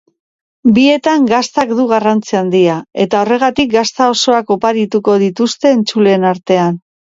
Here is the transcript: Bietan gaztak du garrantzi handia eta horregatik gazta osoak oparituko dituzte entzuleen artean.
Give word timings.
Bietan 0.75 1.27
gaztak 1.31 1.73
du 1.79 1.85
garrantzi 1.91 2.39
handia 2.39 2.77
eta 3.03 3.19
horregatik 3.25 3.69
gazta 3.75 4.09
osoak 4.15 4.51
oparituko 4.57 5.17
dituzte 5.27 5.75
entzuleen 5.79 6.27
artean. 6.33 6.83